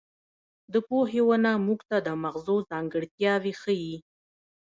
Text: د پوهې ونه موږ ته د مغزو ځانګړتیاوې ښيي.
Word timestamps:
د 0.73 0.75
پوهې 0.87 1.21
ونه 1.27 1.51
موږ 1.65 1.79
ته 1.89 1.97
د 2.05 2.09
مغزو 2.23 2.55
ځانګړتیاوې 2.69 3.53
ښيي. 3.61 3.95